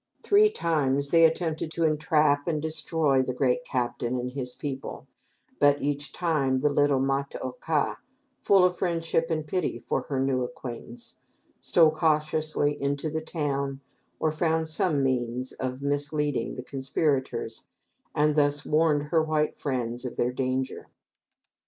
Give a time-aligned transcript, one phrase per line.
[0.23, 5.05] Three times they attempted to entrap and destroy the "great captain" and his people,
[5.59, 7.97] but each time the little Ma ta oka,
[8.41, 11.17] full of friendship and pity for her new acquaintances,
[11.59, 13.79] stole cautiously into the town,
[14.19, 17.67] or found some means of misleading the conspirators,
[18.15, 20.87] and thus warned her white friends of their danger.